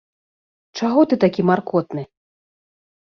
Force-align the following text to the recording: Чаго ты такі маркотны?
Чаго 0.79 1.01
ты 1.13 1.21
такі 1.25 1.41
маркотны? 1.53 2.03